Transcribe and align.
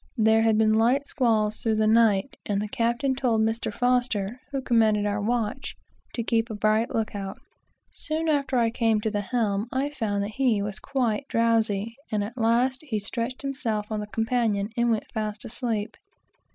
There 0.17 0.41
had 0.41 0.57
been 0.57 0.73
light 0.73 1.05
squalls 1.05 1.61
through 1.61 1.75
the 1.75 1.85
night, 1.85 2.35
and 2.47 2.59
the 2.59 2.67
captain 2.67 3.13
told 3.13 3.41
Mr. 3.41 3.67
F, 3.67 4.39
who 4.51 4.59
commanded 4.59 5.05
our 5.05 5.21
watch, 5.21 5.75
to 6.15 6.23
keep 6.23 6.49
a 6.49 6.55
bright 6.55 6.89
look 6.89 7.13
out. 7.15 7.37
Soon 7.91 8.27
after 8.27 8.57
I 8.57 8.71
came 8.71 8.99
to 9.01 9.11
the 9.11 9.21
helm, 9.21 9.67
I 9.71 9.91
found 9.91 10.23
that 10.23 10.29
he 10.29 10.59
was 10.63 10.79
quite 10.79 11.27
drowsy, 11.27 11.97
and 12.11 12.23
at 12.23 12.35
last 12.35 12.81
he 12.81 12.97
stretched 12.97 13.43
himself 13.43 13.91
on 13.91 13.99
the 13.99 14.07
companion 14.07 14.69
and 14.75 14.89
went 14.89 15.05
fast 15.13 15.45
asleep. 15.45 15.95